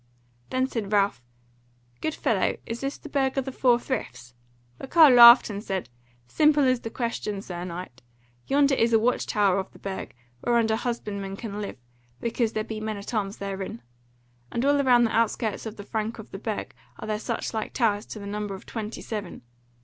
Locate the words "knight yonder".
7.65-8.73